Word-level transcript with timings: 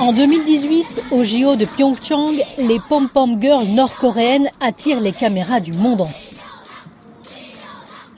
En 0.00 0.12
2018, 0.14 1.02
au 1.10 1.24
JO 1.24 1.56
de 1.56 1.66
Pyeongchang, 1.66 2.36
les 2.56 2.78
pom-pom 2.88 3.40
girls 3.40 3.66
nord-coréennes 3.66 4.48
attirent 4.60 5.00
les 5.00 5.12
caméras 5.12 5.60
du 5.60 5.72
monde 5.72 6.00
entier. 6.00 6.38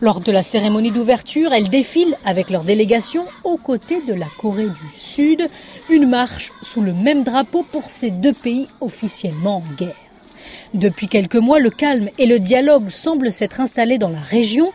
Lors 0.00 0.20
de 0.20 0.32
la 0.32 0.42
cérémonie 0.42 0.90
d'ouverture, 0.90 1.52
elles 1.52 1.68
défilent 1.68 2.16
avec 2.24 2.48
leur 2.48 2.62
délégation 2.62 3.24
aux 3.42 3.58
côtés 3.58 4.00
de 4.00 4.14
la 4.14 4.26
Corée 4.40 4.68
du 4.68 4.98
Sud, 4.98 5.46
une 5.90 6.08
marche 6.08 6.52
sous 6.62 6.80
le 6.80 6.94
même 6.94 7.24
drapeau 7.24 7.62
pour 7.62 7.90
ces 7.90 8.10
deux 8.10 8.32
pays 8.32 8.68
officiellement 8.80 9.56
en 9.56 9.74
guerre. 9.76 9.94
Depuis 10.72 11.08
quelques 11.08 11.36
mois, 11.36 11.60
le 11.60 11.70
calme 11.70 12.08
et 12.18 12.26
le 12.26 12.38
dialogue 12.38 12.88
semblent 12.88 13.32
s'être 13.32 13.60
installés 13.60 13.98
dans 13.98 14.10
la 14.10 14.20
région. 14.20 14.72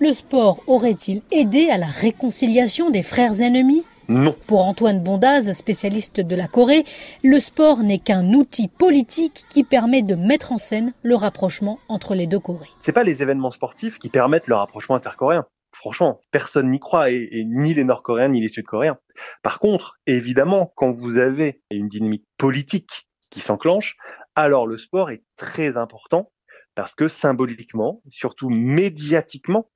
Le 0.00 0.12
sport 0.12 0.60
aurait-il 0.66 1.22
aidé 1.30 1.68
à 1.70 1.78
la 1.78 1.86
réconciliation 1.86 2.90
des 2.90 3.02
frères 3.02 3.40
ennemis? 3.40 3.84
Non. 4.08 4.34
Pour 4.46 4.64
Antoine 4.64 5.02
Bondaz, 5.02 5.52
spécialiste 5.52 6.20
de 6.20 6.36
la 6.36 6.48
Corée, 6.48 6.84
le 7.22 7.38
sport 7.38 7.78
n'est 7.78 7.98
qu'un 7.98 8.32
outil 8.32 8.68
politique 8.68 9.44
qui 9.48 9.64
permet 9.64 10.02
de 10.02 10.14
mettre 10.14 10.52
en 10.52 10.58
scène 10.58 10.92
le 11.02 11.14
rapprochement 11.14 11.78
entre 11.88 12.14
les 12.14 12.26
deux 12.26 12.40
Corées. 12.40 12.68
C'est 12.80 12.92
pas 12.92 13.04
les 13.04 13.22
événements 13.22 13.52
sportifs 13.52 13.98
qui 13.98 14.08
permettent 14.08 14.48
le 14.48 14.56
rapprochement 14.56 14.96
intercoréen. 14.96 15.46
Franchement, 15.72 16.20
personne 16.30 16.70
n'y 16.70 16.80
croit, 16.80 17.10
et, 17.10 17.44
ni 17.46 17.72
les 17.74 17.84
Nord-Coréens 17.84 18.28
ni 18.28 18.40
les 18.40 18.48
Sud-Coréens. 18.48 18.98
Par 19.42 19.58
contre, 19.58 19.98
évidemment, 20.06 20.72
quand 20.76 20.90
vous 20.90 21.16
avez 21.18 21.62
une 21.70 21.88
dynamique 21.88 22.24
politique 22.36 23.08
qui 23.30 23.40
s'enclenche, 23.40 23.96
alors 24.34 24.66
le 24.66 24.78
sport 24.78 25.10
est 25.10 25.22
très 25.36 25.76
important 25.76 26.30
parce 26.74 26.94
que 26.94 27.08
symboliquement, 27.08 28.02
surtout 28.08 28.48
médiatiquement, 28.48 29.70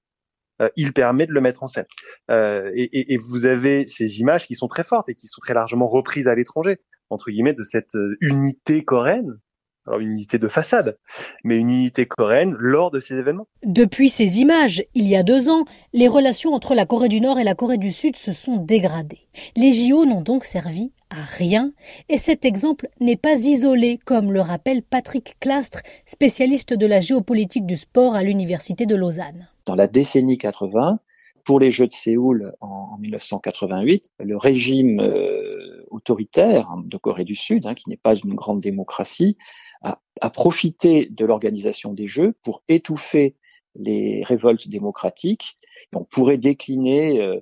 euh, 0.62 0.70
il 0.76 0.92
permet 0.92 1.26
de 1.26 1.32
le 1.32 1.40
mettre 1.40 1.62
en 1.62 1.68
scène. 1.68 1.84
Euh, 2.30 2.70
et, 2.74 3.12
et, 3.12 3.18
vous 3.18 3.44
avez 3.44 3.86
ces 3.86 4.20
images 4.20 4.46
qui 4.46 4.54
sont 4.54 4.68
très 4.68 4.84
fortes 4.84 5.08
et 5.08 5.14
qui 5.14 5.28
sont 5.28 5.40
très 5.40 5.52
largement 5.52 5.86
reprises 5.86 6.28
à 6.28 6.34
l'étranger, 6.34 6.78
entre 7.10 7.30
guillemets, 7.30 7.52
de 7.52 7.64
cette 7.64 7.94
euh, 7.94 8.16
unité 8.20 8.82
coréenne. 8.82 9.38
Alors 9.86 10.00
une 10.00 10.10
unité 10.10 10.38
de 10.38 10.48
façade, 10.48 10.98
mais 11.44 11.58
une 11.58 11.70
unité 11.70 12.06
coréenne 12.06 12.56
lors 12.58 12.90
de 12.90 12.98
ces 12.98 13.14
événements. 13.14 13.46
Depuis 13.62 14.08
ces 14.08 14.40
images, 14.40 14.82
il 14.94 15.06
y 15.06 15.14
a 15.14 15.22
deux 15.22 15.48
ans, 15.48 15.64
les 15.92 16.08
relations 16.08 16.54
entre 16.54 16.74
la 16.74 16.86
Corée 16.86 17.08
du 17.08 17.20
Nord 17.20 17.38
et 17.38 17.44
la 17.44 17.54
Corée 17.54 17.78
du 17.78 17.92
Sud 17.92 18.16
se 18.16 18.32
sont 18.32 18.56
dégradées. 18.56 19.28
Les 19.54 19.72
JO 19.74 20.04
n'ont 20.04 20.22
donc 20.22 20.44
servi 20.44 20.92
à 21.10 21.22
rien, 21.22 21.72
et 22.08 22.18
cet 22.18 22.44
exemple 22.44 22.88
n'est 23.00 23.16
pas 23.16 23.44
isolé, 23.44 23.98
comme 24.04 24.32
le 24.32 24.40
rappelle 24.40 24.82
Patrick 24.82 25.36
Clastre, 25.40 25.82
spécialiste 26.04 26.74
de 26.74 26.86
la 26.86 27.00
géopolitique 27.00 27.66
du 27.66 27.76
sport 27.76 28.14
à 28.14 28.22
l'Université 28.22 28.86
de 28.86 28.96
Lausanne 28.96 29.48
dans 29.66 29.74
la 29.74 29.88
décennie 29.88 30.38
80, 30.38 31.00
pour 31.44 31.60
les 31.60 31.70
Jeux 31.70 31.86
de 31.86 31.92
Séoul 31.92 32.54
en, 32.60 32.96
1988, 32.98 34.10
le 34.20 34.36
régime 34.36 35.00
euh, 35.00 35.84
autoritaire 35.90 36.68
de 36.84 36.96
Corée 36.96 37.24
du 37.24 37.36
Sud, 37.36 37.66
hein, 37.66 37.74
qui 37.74 37.88
n'est 37.88 37.96
pas 37.96 38.14
une 38.14 38.34
grande 38.34 38.60
démocratie, 38.60 39.36
a, 39.82 40.30
profité 40.30 41.08
de 41.10 41.24
l'organisation 41.24 41.92
des 41.92 42.08
Jeux 42.08 42.34
pour 42.42 42.62
étouffer 42.68 43.36
les 43.76 44.22
révoltes 44.24 44.68
démocratiques. 44.68 45.58
On 45.94 46.04
pourrait 46.04 46.38
décliner 46.38 47.20
euh 47.20 47.40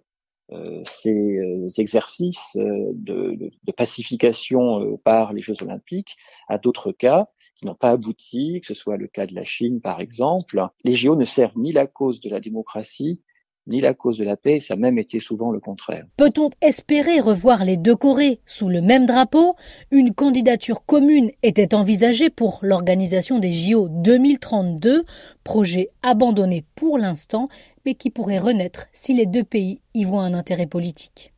ces 0.83 1.11
euh, 1.11 1.67
exercices 1.79 2.57
de, 2.57 3.35
de, 3.37 3.73
pacification 3.73 4.97
par 5.05 5.33
les 5.33 5.41
Jeux 5.41 5.55
olympiques 5.63 6.17
à 6.49 6.59
d'autres 6.59 6.93
cas 6.93 7.21
qui 7.57 7.67
n'ont 7.67 7.75
pas 7.75 7.91
abouti, 7.91 8.61
que 8.61 8.67
ce 8.67 8.75
soit 8.75 8.97
le 8.97 9.09
cas 9.09 9.27
de 9.27 9.35
la 9.35 9.45
Chine 9.45 9.81
par 9.81 10.01
exemple. 10.01 10.63
Les 10.85 10.93
JO 10.93 11.17
ne 11.17 11.25
servent 11.25 11.57
ni 11.57 11.73
la 11.73 11.87
cause 11.87 12.21
de 12.21 12.29
la 12.29 12.41
démocratie, 12.41 13.23
ni 13.67 13.81
la 13.81 13.95
cause 13.95 14.19
de 14.19 14.25
la 14.25 14.37
paix, 14.37 14.61
ça 14.61 14.77
même 14.77 14.99
été 14.99 15.21
souvent 15.21 15.51
le 15.51 15.61
contraire. 15.61 16.07
Peut-on 16.17 16.51
espérer 16.61 17.21
revoir 17.21 17.65
les 17.65 17.77
deux 17.77 17.97
Corées 17.97 18.41
sous 18.47 18.69
le 18.69 18.81
même 18.81 19.07
drapeau? 19.07 19.57
Une 19.91 20.15
candidature 20.15 20.85
commune 20.85 21.31
était 21.43 21.75
envisagée 21.75 22.31
pour 22.31 22.61
l'organisation 22.63 23.39
des 23.39 23.53
JO 23.53 23.89
2032, 23.89 25.05
projet 25.45 25.91
abandonné 26.03 26.65
pour 26.75 26.99
l'instant, 26.99 27.49
mais 27.87 27.95
qui 27.95 28.11
pourrait 28.11 28.39
renaître 28.39 28.87
si 28.93 29.15
les 29.15 29.27
deux 29.27 29.45
pays 29.45 29.81
y 29.95 30.05
voient 30.05 30.25
un 30.25 30.35
intérêt 30.35 30.67
politique. 30.67 31.33